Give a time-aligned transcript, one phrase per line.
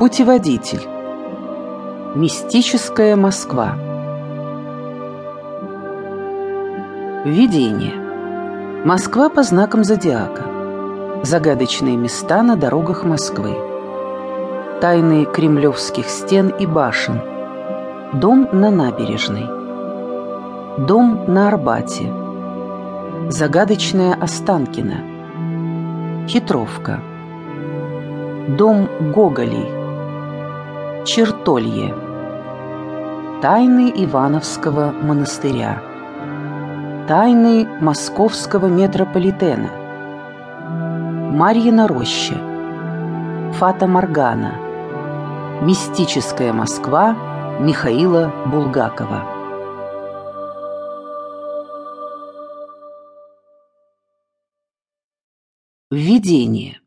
[0.00, 0.88] Путеводитель.
[2.14, 3.74] Мистическая Москва.
[7.26, 8.82] Введение.
[8.86, 10.44] Москва по знакам зодиака.
[11.22, 13.54] Загадочные места на дорогах Москвы.
[14.80, 17.20] Тайны кремлевских стен и башен.
[18.14, 19.46] Дом на набережной.
[20.78, 22.10] Дом на Арбате.
[23.28, 26.26] Загадочная Останкина.
[26.26, 27.00] Хитровка.
[28.56, 29.79] Дом Гоголей.
[31.04, 31.94] Чертолье.
[33.40, 35.82] Тайны Ивановского монастыря.
[37.08, 39.70] Тайны Московского метрополитена.
[41.32, 42.34] Марьина роща.
[43.54, 44.56] Фата Моргана.
[45.62, 47.16] Мистическая Москва
[47.60, 49.24] Михаила Булгакова.
[55.90, 56.80] Введение.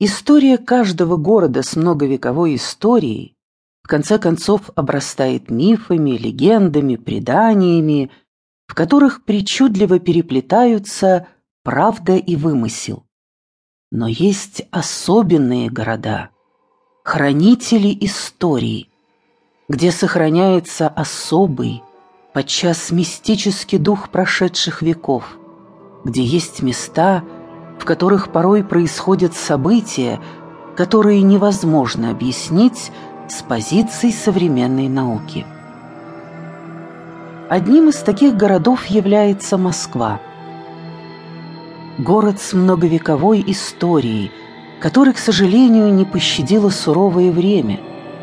[0.00, 3.36] История каждого города с многовековой историей
[3.84, 8.10] в конце концов обрастает мифами, легендами, преданиями,
[8.66, 11.28] в которых причудливо переплетаются
[11.62, 13.04] правда и вымысел.
[13.92, 16.30] Но есть особенные города,
[17.04, 18.88] хранители истории,
[19.68, 21.82] где сохраняется особый,
[22.32, 25.38] подчас мистический дух прошедших веков,
[26.04, 27.22] где есть места,
[27.84, 30.18] в которых порой происходят события,
[30.74, 32.90] которые невозможно объяснить
[33.28, 35.44] с позиций современной науки.
[37.50, 40.18] Одним из таких городов является Москва.
[41.98, 44.32] Город с многовековой историей,
[44.80, 47.80] который, к сожалению, не пощадило суровое время,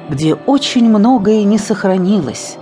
[0.09, 2.57] где очень многое не сохранилось,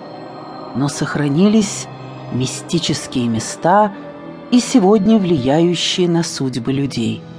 [0.75, 1.88] но сохранились
[2.34, 3.94] мистические места–
[4.52, 7.22] и сегодня влияющие на судьбы людей–